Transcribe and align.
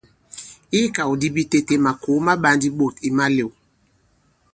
I 0.77 0.77
ikàw 0.87 1.11
di 1.19 1.27
bitete 1.35 1.75
makòo 1.85 2.17
ma 2.25 2.33
ɓā 2.41 2.49
ndī 2.57 2.69
ɓôt 2.77 2.95
i 3.07 3.09
malēw. 3.17 3.51